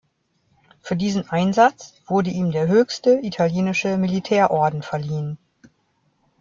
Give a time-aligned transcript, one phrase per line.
[0.81, 5.37] Für diesen Einsatz wurde ihm der höchste italienische Militärorden verliehen.